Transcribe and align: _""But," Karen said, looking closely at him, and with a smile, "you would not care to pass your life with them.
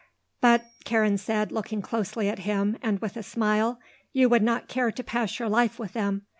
_""But," 0.41 0.65
Karen 0.83 1.19
said, 1.19 1.51
looking 1.51 1.83
closely 1.83 2.27
at 2.27 2.39
him, 2.39 2.75
and 2.81 2.97
with 2.97 3.15
a 3.17 3.21
smile, 3.21 3.79
"you 4.13 4.29
would 4.29 4.41
not 4.41 4.67
care 4.67 4.91
to 4.91 5.03
pass 5.03 5.37
your 5.37 5.47
life 5.47 5.77
with 5.77 5.93
them. 5.93 6.25